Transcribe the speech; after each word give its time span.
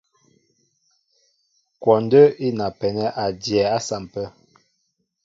Kwɔndə́ 1.81 2.25
í 2.45 2.47
napɛnɛ́ 2.57 3.13
a 3.23 3.25
dyɛɛ 3.41 3.65
á 3.75 3.79
sampə̂. 3.87 4.25